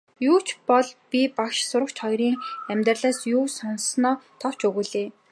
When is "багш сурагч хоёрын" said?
1.37-2.35